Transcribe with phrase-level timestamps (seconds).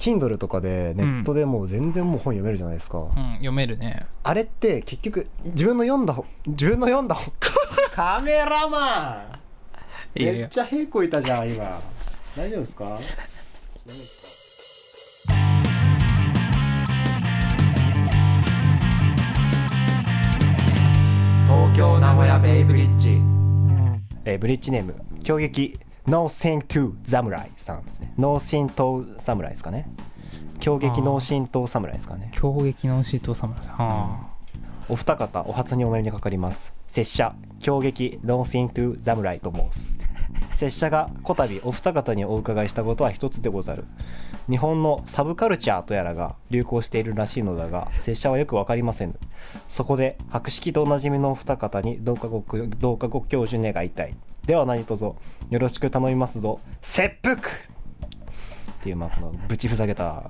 [0.00, 4.06] Kindle とかでネットでもう全然もう本読めるじゃないですか、うん、読めるね。
[4.22, 7.32] あれって結局自分の読んだ本自分の読んだ本
[7.92, 9.26] カメラマ
[10.16, 10.22] ン！
[10.22, 11.82] めっちゃ平行いたじゃん今。
[12.34, 12.84] 大丈夫ですか？
[12.84, 13.04] 大丈夫
[13.88, 14.28] ですか？
[21.46, 23.20] 東京名古屋ベイブリッジ、
[24.24, 28.12] えーブリッジネーム狂撃ノーセントゥ侍さんですね。
[28.18, 29.88] ノーセント侍ですかね。
[30.58, 32.30] 狂撃ノーシント侍ですかね。
[32.32, 33.74] 強撃のシート侍さん。
[33.76, 34.30] は
[34.88, 36.74] お二方お初にお目にかかります。
[36.86, 39.96] 拙者狂撃ノーシントゥ侍と申す。
[40.54, 43.84] 拙者がこたびお二方にお伺いしたことは一つでござる。
[44.48, 49.14] 日本のサブカルチャーとやらが流行しているらしいのだが拙者はよくわかりません。
[49.68, 52.44] そこで博識とおなじみのお二方にどうかご
[52.78, 54.14] どうかご教授願いたい
[54.50, 55.16] では何卒よ
[55.60, 57.38] ろしく頼みますぞ切腹っ
[58.82, 60.28] ていうまあこのぶちふざけた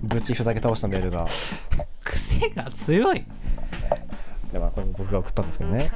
[0.00, 1.26] ぶちふざけ倒したメールがあ。
[2.04, 3.26] 癖が強い。
[4.52, 5.90] でまあこれも僕が送ったんですけどね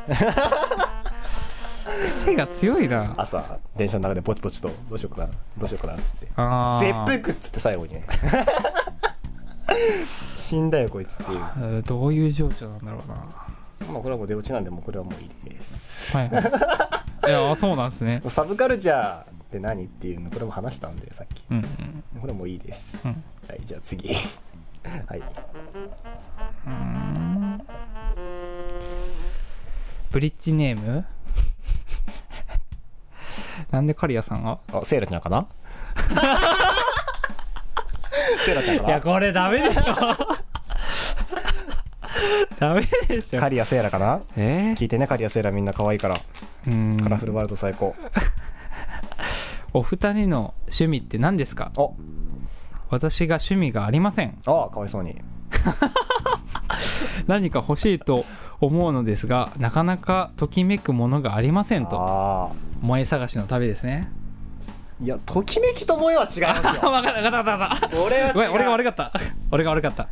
[2.04, 3.14] 癖が強いな。
[3.16, 8.06] 朝電車の中でポチポチとどうしようかなどうしようかなっつってあ切ー腹っつって最後にね
[10.36, 13.14] 死んだよこいつっていうどういう情緒なんだろうな。
[13.14, 16.42] あこれはもう出落ちなんでもうこれはもういいですはいはい。
[17.26, 18.22] いや、そうなんですね。
[18.28, 21.42] サブカルチャーって何っていうのこれも話したんでさっき。
[21.50, 22.20] うんうん。
[22.20, 22.98] これもういいです。
[23.04, 23.10] うん。
[23.48, 24.10] はいじゃあ次。
[25.08, 25.22] はい。
[30.10, 31.04] ブリッジネーム？
[33.70, 34.58] なんで刈谷さんが？
[34.72, 35.46] あセイラちゃんかな？
[38.44, 39.82] セイラちゃんかいや、なこれダメでしょ。
[42.58, 43.40] ダメでしょ。
[43.40, 44.20] カリアセイラかな？
[44.36, 44.74] え？
[44.76, 46.16] 聞いてねカリアセイラみんな可愛いから
[46.66, 47.94] うんカラフルワールド最高
[49.72, 51.72] お二人の趣味って何ですか？
[51.76, 51.94] お
[52.88, 54.38] 私が趣味がありません。
[54.46, 55.20] あかわいそうに
[57.26, 58.24] 何か欲しいと
[58.60, 62.00] 思うのですが、なかなかときめくものがありませんと。
[62.00, 62.50] ああ
[62.82, 64.08] 萌え探しの旅ですね。
[65.02, 67.88] いやときめきと萌えは違いますよわかったわかったわかった。
[67.96, 69.12] それは違う俺が悪かった。
[69.50, 70.08] 俺が悪かった。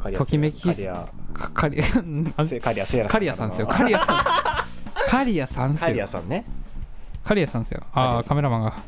[0.00, 3.66] まあカリアときめきカリアかカリア、せカリアセイラカリアさんですよ。
[3.66, 4.24] カリアさん。
[5.10, 6.06] カリアさんっすカリアよ。
[6.06, 6.44] さんね
[7.24, 7.82] カリアさんですよ。
[7.92, 8.82] ああ、カメラマンが。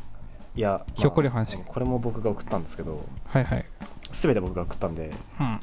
[0.55, 3.65] いや、まあひょっこり話これも僕が送ったんですけどはいはい。
[4.11, 5.59] 全て僕が送ったんでうん。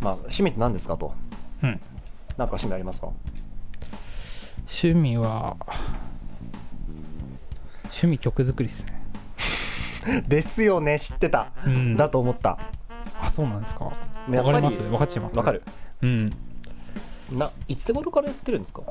[0.00, 1.14] まあ趣味って何ですかと
[1.62, 1.70] うん。
[1.70, 1.80] なんか
[2.56, 3.08] 趣味ありますか？
[4.64, 5.56] 趣味は、
[7.84, 8.86] 趣味曲作りです
[10.06, 10.22] ね。
[10.28, 12.58] ですよね知ってた、うんだと思った
[13.20, 13.92] あ、そうなんですか。
[14.28, 14.82] わやっぱりかります？
[14.82, 15.36] 分かっちゃいます。
[15.36, 15.62] わかる
[16.02, 16.32] うん。
[17.32, 18.82] ないつ頃からやってるんですか？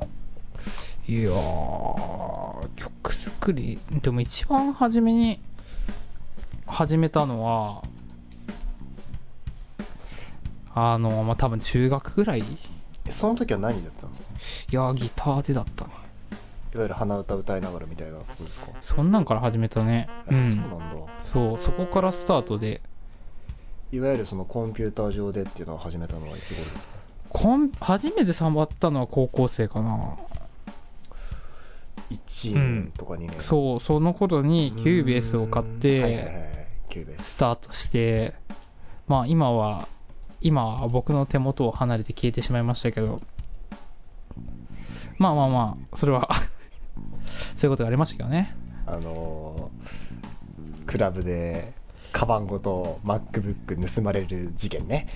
[1.07, 5.39] いやー、曲作り、でも一番初めに
[6.67, 7.83] 始めたのは、
[10.73, 12.43] あの、まあ、多分中学ぐらい
[13.09, 14.77] その時は何やってたんですか？
[14.77, 15.91] やー、ギターでだったね。
[16.73, 18.67] いわゆる鼻歌歌いながらみたいなことですか？
[18.79, 20.07] そんなんから始めたね。
[20.29, 20.33] う。
[20.33, 20.77] やっぱそうんなんだ、
[21.23, 22.81] そう、そこからスタートで、
[23.91, 26.94] いわゆるそのコンピューター上でっていうのを始めたのはいつ頃ですか？
[27.29, 30.18] こん初めて触ったのは高校生かな。
[32.09, 36.03] 1年とか2年、そう、その頃に Cubase を買っうーん。
[36.03, 36.35] はいはいはい
[36.90, 37.31] て、ス。
[37.31, 38.34] スタートして、
[39.07, 39.88] まあ今は、
[40.41, 43.22] 今は僕の手元を離れて消えてしまいましたけど、
[45.18, 46.29] まあまあまあ、それは
[47.56, 48.56] そういうことがありましたけどね。
[48.85, 51.72] あのークラブで
[52.12, 55.07] カバンごと MacBook 盗まれる事件ね。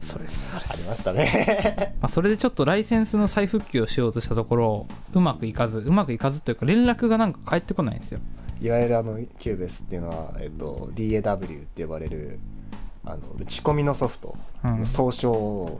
[0.00, 0.64] それそれ。
[0.64, 1.94] ありましたね。
[2.02, 8.20] まあ、それでちょっとライセンスの再復旧をしようとしたところ、うまくいかず、うまくいかずというか、連絡がなんか返ってこないんですよ。
[8.60, 12.38] いわゆるあの Cubase っていうのは、えっと、DAW って呼ばれる
[13.04, 14.80] あの打ち込みのソフトうん。
[14.80, 15.78] の総称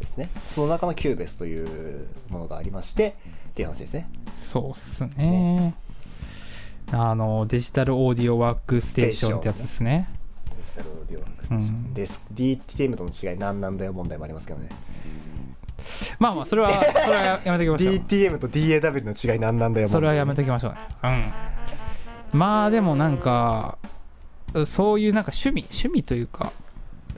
[0.00, 3.16] ですね、その中の Cubase というものがありまして
[3.48, 4.10] っていう話ですね。
[4.36, 5.74] そうっすね。
[6.92, 10.08] あの、 Digital Audio Workstation ってやつですね。
[10.56, 14.68] Digital Audio Workstation うんです DTM との違い何なんだよ問題もありますけどね
[16.18, 17.94] まあまあ、それは、 それはやめときましょう。
[17.94, 20.78] DTM と DAW の違い何なんだよ問題それはやめときましょうね。
[22.32, 22.38] うん。
[22.38, 23.78] まあでもなんか、
[24.64, 26.52] そういうなんか趣味、趣味というか、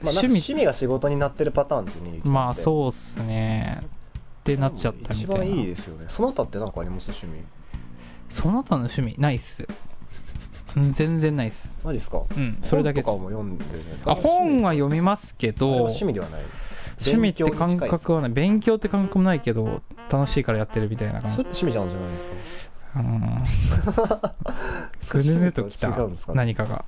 [0.02, 3.80] まあ、なんか趣味が仕事になってるパターンですよねまあそうっすね。
[3.82, 5.44] ってなっちゃったみ一たいな。
[5.46, 7.10] 番いいですよねその他って何かあります？
[7.10, 7.44] 趣味
[8.28, 9.66] その他の趣味、ないっす。
[10.76, 11.74] うん全然ないっす。
[11.82, 12.22] マジですか？
[12.30, 13.30] うん、それだけです本とか。
[13.34, 14.12] も読んでるじゃないですか？
[14.12, 16.42] あ、本は読みますけあれはど、趣味ではない
[17.00, 21.64] 趣味って感覚はね、勉強って感覚もないけど、楽しいからやってるみたいな感じそれって。
[21.64, 23.00] 趣味じゃんじゃないですか？
[23.00, 23.44] うん。
[25.10, 26.32] ぐぬぬときた違うんですか？
[26.32, 26.84] ね何かが。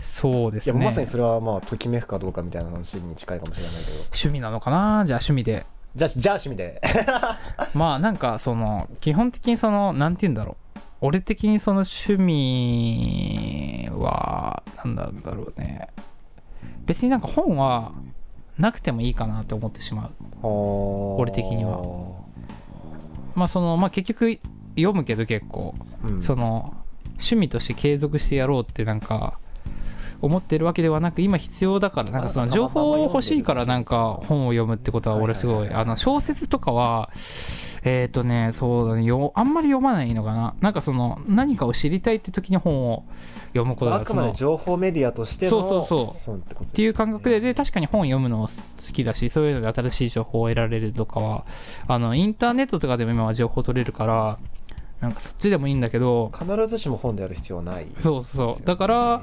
[0.00, 5.04] そうですねいやまさにそれはまあときめくかどうかみたいな話に近いかもしれないけど趣味なのかな？
[5.06, 6.80] じゃあ趣味でじゃあじゃあ趣味で。
[7.74, 10.78] まあなんかその基本的にそのなんて言うんだろう。
[11.00, 15.88] 俺的にその趣味はなんだろうね。
[16.86, 17.92] 別になんか本は
[18.58, 20.12] なくてもいいかなって思ってしまう。
[20.42, 21.82] 俺的には。
[23.34, 24.38] まあそのまあ結局
[24.76, 25.74] 読むけど結構、
[26.04, 26.74] うん、その
[27.12, 29.38] 趣味として継続してやろうってなんか
[30.20, 37.10] 思ってるわけではなく今必要だからなんかその情報欲しいからなんか本を読むってことは俺すごいあの小説とかは
[37.84, 40.54] えっ、ー、とねそうだねよあんまり読まないのかな。
[40.60, 43.04] なんかその何かを知りたいって時に本を
[43.48, 46.64] 読むことがあくまで情報メディアとしてのそうそうそう。
[46.64, 51.44] っていう感覚でで確かに本読むの好きだしそういうので新しい情報を得られるとかは
[51.86, 54.38] あのインターネットとかでも今は情報取れるから
[55.00, 58.64] なんかそっちでもいいんだけど必ずしも本である必要はない、そうそう。
[58.64, 59.22] だから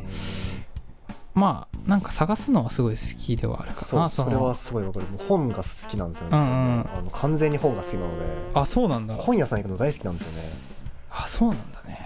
[1.34, 5.06] まあなんか探すのはすごい好きではあるかなそうそれはすごいわかる。
[5.28, 8.26] 本が好きなんですよね、うんうんあの完全に本が好きなので。
[8.54, 9.16] あそうなんだ。
[9.16, 10.50] 本屋さん行くの大好きなんですよね。
[11.10, 12.00] あそうなんだね。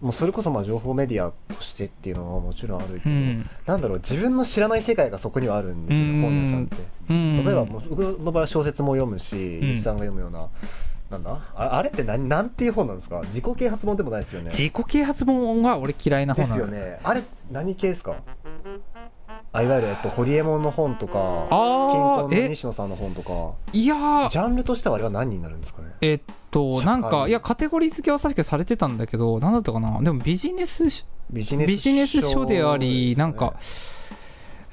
[0.00, 3.50] もうそれこそまあ情報メディアとしてっていうのはもちろんあるけど、うん。
[3.66, 6.22] なんだろう自分の知らない世界がそこにはあるんですよね、うん。
[6.22, 6.76] 本屋さんって。
[7.10, 7.44] うん。
[7.44, 9.38] 例えば僕の場合は小説も読むし、ん。
[9.70, 10.46] ゆきさんが読むような
[11.10, 11.40] なんだ？
[11.56, 13.22] ああれって何なんていう本なんですか？
[13.24, 14.50] 自己啓発本でもないですよね。
[14.50, 17.00] 自己啓発本は俺嫌いなで本なのすよね。
[17.02, 18.16] あれ何系ですか？
[19.52, 23.54] あいわゆる、えっと、ホリエモンの本とかあの西野さんの本とか。
[23.72, 24.28] いやー。
[24.28, 25.94] ジャンルとしてはあれは何になるんですかね？
[26.02, 30.00] えっとなんかいやカテゴリー付けは確かされてたんだけど何だったかな？
[30.02, 33.54] でもビジネスしビジネスビジネス書でありねなんか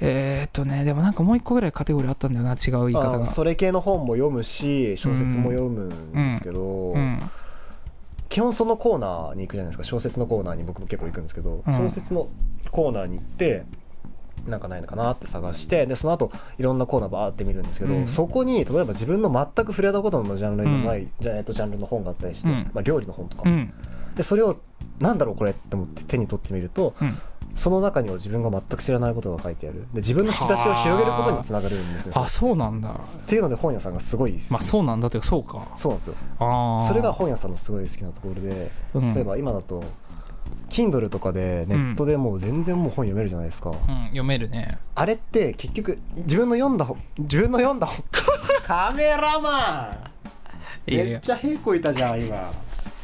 [0.02, 3.24] えーっとねでもなんかもう一個ぐらいカテゴリーあったんだよな違う言い方が。
[3.24, 7.32] あそれ系の本も読むし小説も読むんですけど、うん。
[8.28, 9.84] 基本そのコーナーに行くじゃないですか。
[9.86, 11.74] 小説のコーナーに僕も結構行くんですけど、うん。
[11.74, 12.28] 小説の
[12.72, 13.64] コーナーに行って
[14.48, 18.08] なんかないのかなって探してでその後いろんなコーナーバーって見るんですけど、うん。
[18.08, 22.70] そこに例えば自分の全く触れたことのジャンルのない、じゃえっとジャンルの本があったりして、うん。
[22.74, 23.74] まあ、料理の本とか、うん。
[24.16, 24.58] でそれを
[25.00, 27.18] なんだろうこれって思って手に取ってみるとうん。
[27.56, 29.88] その中には自分が全く知らないことが書いてある。
[29.94, 32.12] で自分の引き出しを広げることにつながるんですね。
[32.16, 32.28] あ。
[32.28, 32.90] そうなんだ。
[32.90, 32.94] っ
[33.28, 35.08] ていうので本屋さんがすごいまあそうなんだ。
[35.08, 35.66] っていうかそうか。
[35.74, 36.16] そうなんですよ。
[36.40, 39.14] ああそれが本屋さんのすごい好きなところでうん。
[39.14, 39.86] 例えば今だと
[40.70, 43.78] Kindle とかでネットでもう全然もう本読めるじゃないですか、うん。
[44.08, 44.78] 読めるね。
[44.96, 48.04] あれって結局自分の読んだ本自分の読んだ本。
[48.66, 50.12] カメラマン！
[50.88, 52.52] めっちゃ平行いたじゃん今。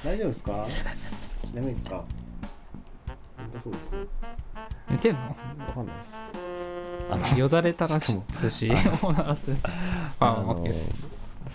[0.04, 0.68] 大丈夫ですか？
[1.54, 1.96] 眠いですか？
[1.96, 2.06] 本
[3.54, 3.98] 当そうですね。
[4.90, 5.22] 寝てんの？
[5.22, 5.28] わ
[5.74, 6.16] かんないです。
[7.10, 8.20] あのよだれたらし。
[8.42, 8.72] 寿司
[9.04, 9.42] を鳴らす。
[10.20, 10.92] あの OK です。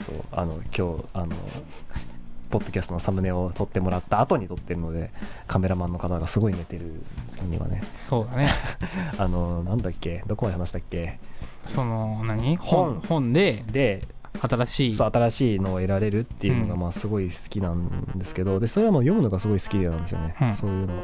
[0.04, 1.34] そうあの今日あの
[2.50, 5.10] ポッドキャストのサムネを撮ってもらった後に撮ってるので
[5.46, 7.82] カメラマンの方がすごい寝てるんですけど今ね。
[8.02, 8.50] そうだね。
[9.18, 10.22] あのなんだっけ？
[10.26, 11.18] どこまで話したっけ？
[11.64, 12.56] その何？
[12.56, 13.02] 本。
[13.08, 14.06] 本でで
[14.40, 14.94] 新しい。
[14.94, 16.80] そう新しいのを得られるっていうのがうん。
[16.80, 20.52] まあすごい好きなんですけどでそれはもう読むのがすごい好きなんですよね、うん。
[20.54, 20.94] そういうの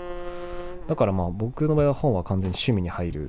[0.88, 3.20] だからまあ僕の場合は本は完全に趣味に入る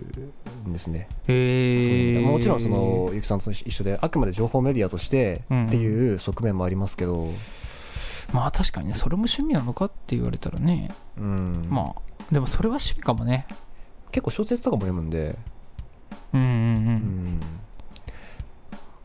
[0.68, 7.30] んですね、へもちろんそのゆきさんと一緒であくまで情報メディアとしてうんっていう側面もありますけど、
[8.34, 10.92] まあ確かにねそれも趣味なのかって言われたらね。
[11.18, 11.68] うん。
[11.70, 13.46] まあでもそれは趣味かもね。
[14.12, 15.38] 結構小説とかも読むんで、
[16.34, 16.48] うんうん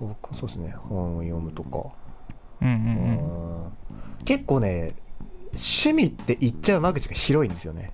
[0.01, 0.17] ううん。
[0.35, 1.91] そうですね本を読むとか、
[2.63, 3.65] うんうんうん。
[3.65, 3.73] うん。
[4.25, 4.95] 結構ね
[5.53, 7.93] 趣味って言っちゃう間口が広いんですよね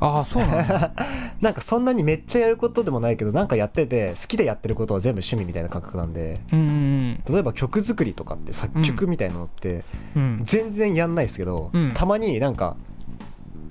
[0.00, 0.92] ああそうなんだ。
[1.40, 6.40] なんかそんなにめっちゃやることでもないけどなんかやってて好きでやってることは全部趣味みたいな感覚なんで。
[6.52, 9.84] うんうん例えば曲作りとかって作曲みたいなのって
[10.16, 10.40] うん。
[10.44, 11.92] 全然やんないですけど、うん。
[11.94, 12.76] たまになんか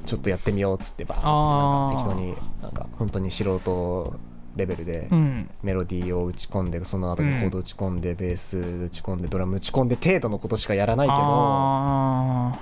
[0.06, 1.96] ちょっとやってみようっつってばーってあー。
[1.96, 4.14] なんか適当になんか本当に素人
[4.56, 5.50] レベルでうん。
[5.64, 12.60] メロディーを打ち込んでその後にコード打ち込んで、ベース打ち込んでドラム打ち込んで程度のことしかやらないけどあ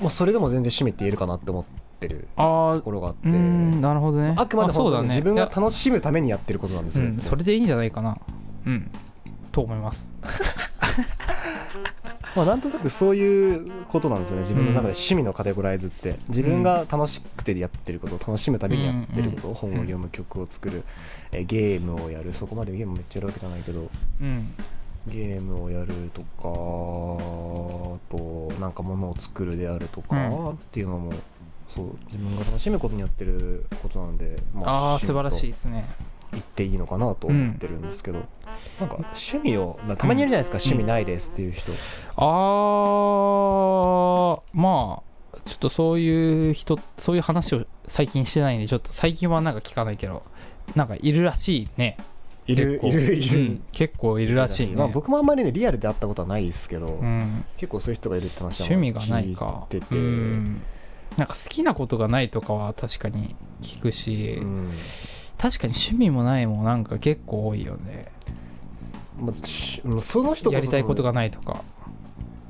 [0.00, 1.70] もうそれでも全然趣味って言えるかなって思って
[2.08, 3.28] るーあーところがあって。
[3.28, 4.34] なるほどね。
[4.36, 5.06] あくまで本当にそうだね。
[5.06, 8.18] いや自分が楽しむためにやってることなんですよ、うんそれでいいんじゃないかな。
[8.66, 8.90] うん。
[9.52, 10.08] と思います。
[12.36, 14.42] まあ、なんとなくそういうことなんですよね。
[14.42, 16.16] 自分の中で趣味のカテゴライズって。
[16.28, 19.54] 自分が楽しくてやってること楽しむためにやってること、うん。
[19.54, 20.84] 本を読む曲を作る、
[21.32, 22.32] えーゲームをやる。
[22.32, 23.88] そこまでゲームめっちゃやるわけじゃないけど。
[24.20, 24.54] うん。
[25.08, 26.44] ゲームをやるとかあ
[28.10, 30.50] となんか物を作るであるとか、うん。
[30.50, 31.12] っていうのも
[31.74, 35.84] そう自分が楽しむことにやってることなんで、まああ素晴らしいいですね。
[36.32, 38.20] 言っていいのかなと思ってるんですけど、
[38.78, 41.72] なんか趣味をまあたまにいるじゃないですか、趣味ないですっていう人、
[42.16, 45.02] あーま
[45.34, 50.22] あちょっとそういう人そういう話を最近してないんでちょっと最近はなんか聞かないけど
[50.74, 51.96] なんかいるらしいね。
[52.46, 59.66] いるいるいる、うん結構いるらしいね、まあ、僕もあんまりねリアルで会ったことはないですけど、うん、結構そういう人がいるって話は趣味がないか。
[59.70, 60.62] 聞いてて、うん
[61.16, 64.70] なんか好きなことがないとかは確かに聞くし、うん。
[65.38, 68.06] 確かに趣味もないもなんか結構多いよね。
[69.18, 71.62] まあしその人やりたいことがないとか。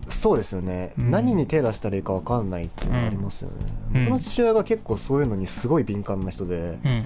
[0.09, 1.11] そうですよね、うん。
[1.13, 3.55] 何に手出したらいいか分かんないっていうのがありますよね、
[3.95, 4.05] うん。
[4.07, 7.05] 僕の父親が結構そういうのにすごい敏感な人で、うん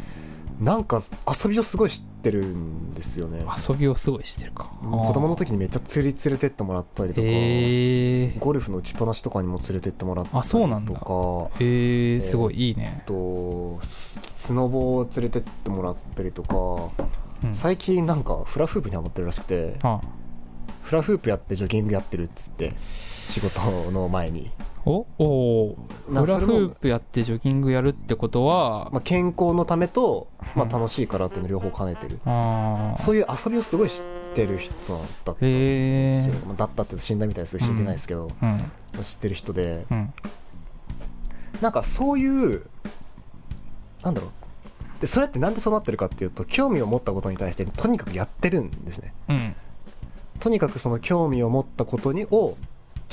[0.60, 3.44] なんか遊びをすごい知ってるんですよね。
[3.68, 4.70] 遊びをすごいしてるか。
[4.80, 10.40] 子供の時にめっちゃ釣り連れてってもらったりとか、へえゴルフの打ちっぱなしとかにも連れてってもらったりとか。
[10.40, 10.92] あそうなんだ。
[11.60, 13.02] へえすごいいいね。
[13.04, 16.56] あとススノボを連れてってもらったりとか、
[17.44, 17.54] うん。
[17.54, 20.00] 最近なんかフラフープにハマってるらしくてあ。
[20.82, 22.72] フラフープやってジョギングやってるっつって
[23.24, 24.50] 仕事の前に、
[24.84, 25.76] おお
[26.10, 34.04] なフラフープやってジョギングやるってことはまあ、健康のためと、まあ、うん楽しいからっていうの両方兼ねてる、ああそういう遊びをすごい知っ
[34.34, 39.02] てる人だったんですよ、へえまあだったって死んだみたいですけど死んでないですけど、うん。
[39.02, 39.86] 知ってる人で。
[39.90, 40.12] うん。
[41.60, 42.66] なんかそういう
[44.02, 44.30] なんだろう。
[45.00, 49.12] でそれってなんでそうなってるかっていうと興味を持ったことに対してとにかくやってるんですね。
[49.28, 49.56] うん。
[50.40, 52.56] とにかくその興味を持ったことにを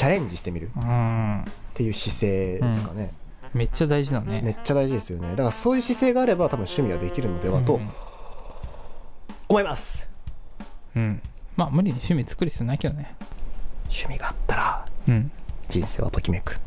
[0.01, 3.13] チャレンジしてみるっうんていう姿勢ですかね、
[3.53, 4.41] めっちゃ大事だね。
[4.43, 5.29] めっちゃ大事ですよね。
[5.29, 7.87] だからそういう姿勢があれば多分趣味はできるのではとうん。
[9.47, 10.07] 思います、
[10.95, 11.21] うん。
[11.55, 13.15] まあ無理に趣味作る必要ないけどね。
[13.83, 15.29] 趣味があったらうん。
[15.69, 16.59] 人生はときめく。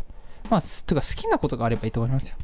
[0.49, 2.37] まあすてか好きなことがあればいいと思いますよ。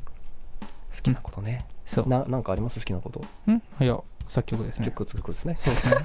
[0.93, 1.67] 好きなことね。
[1.87, 2.09] そう。
[2.09, 2.81] ななんかあります？
[2.81, 3.25] 好きなこと。
[3.47, 3.63] うん？
[3.81, 4.87] いや作曲ですね。
[4.87, 5.55] 曲作ることですね。
[5.57, 6.03] そうですね